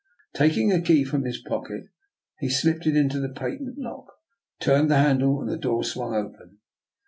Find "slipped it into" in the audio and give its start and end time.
2.49-3.19